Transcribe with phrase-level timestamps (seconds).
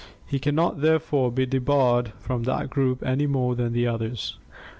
[0.25, 4.35] He can not therefore be debarred from that group any more than the others.